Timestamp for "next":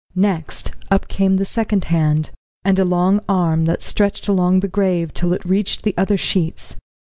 0.15-0.71